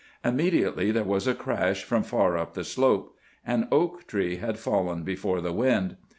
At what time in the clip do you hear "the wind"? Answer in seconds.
5.41-5.95